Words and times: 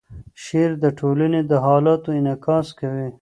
شعر 0.43 0.71
د 0.83 0.85
ټولنې 0.99 1.41
د 1.49 1.51
حالاتو 1.65 2.09
انعکاس 2.19 2.67
کوي. 2.79 3.09